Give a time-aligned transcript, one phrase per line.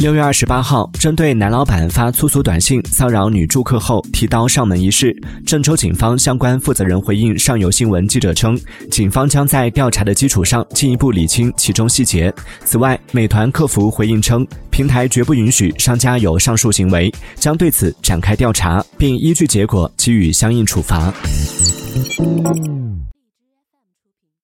[0.00, 8.58] 六月二十八号针对男老板发粗俗短信骚扰女住客后提刀上门一事郑州警方相关负责人回应上游新闻记者称
[8.90, 12.32] 警方将在调查的基础上进一步理清其中细节。
[12.64, 21.12] 此外美团客服回应称平台绝不允许商家有上述行为将对此展开调查并依据结果给予相应处罚。